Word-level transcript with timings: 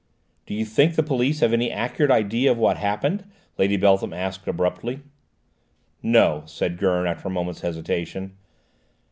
"Do 0.47 0.55
you 0.55 0.65
think 0.65 0.95
the 0.95 1.03
police 1.03 1.41
have 1.41 1.53
any 1.53 1.69
accurate 1.69 2.09
idea 2.09 2.49
of 2.51 2.57
what 2.57 2.77
happened?" 2.77 3.23
Lady 3.59 3.77
Beltham 3.77 4.13
asked 4.13 4.47
abruptly. 4.47 5.01
"No," 6.01 6.41
said 6.47 6.79
Gurn 6.79 7.05
after 7.05 7.27
a 7.27 7.31
moment's 7.31 7.61
hesitation. 7.61 8.35